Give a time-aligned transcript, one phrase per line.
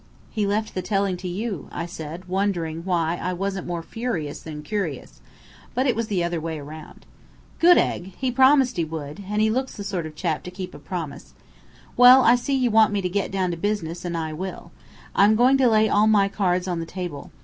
[0.31, 4.63] "He left the telling to you," I said, wondering why I wasn't more furious than
[4.63, 5.21] curious.
[5.75, 7.05] But it was the other way round.
[7.59, 8.13] "Good egg!
[8.17, 11.35] He promised he would, and he looks the sort of chap to keep his promise.
[11.95, 14.71] Well, I see you want me to get down to business, and I will.
[15.13, 17.31] I'm going to lay all my cards on the table.